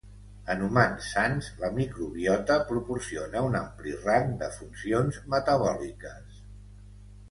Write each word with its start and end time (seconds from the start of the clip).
En 0.53 0.61
humans 0.67 1.09
sans 1.15 1.49
la 1.65 1.69
microbiota 1.75 2.57
proporciona 2.71 3.45
un 3.51 3.61
ampli 3.63 3.97
rang 4.09 4.35
de 4.43 4.53
funcions 4.59 5.25
metabòliques. 5.39 6.47